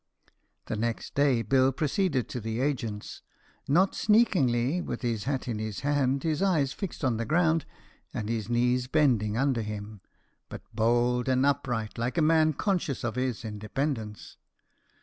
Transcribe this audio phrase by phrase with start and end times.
[0.65, 3.21] The next day Bill proceeded to the agent's;
[3.67, 7.65] not sneakingly, with his hat in his hand, his eyes fixed on the ground,
[8.11, 10.01] and his knees bending under him;
[10.49, 14.37] but bold and upright, like a man conscious of his independence.